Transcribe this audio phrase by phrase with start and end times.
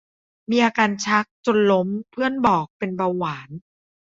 [0.49, 3.49] มีอาการชักจนล้มเพื่อนบอกเป็นเบาหวาน